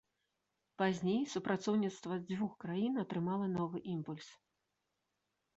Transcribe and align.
Пазней 0.81 1.19
супрацоўніцтва 1.33 2.17
дзвюх 2.29 2.51
краін 2.63 2.97
атрымала 3.05 3.51
новы 3.59 3.77
імпульс. 3.97 4.29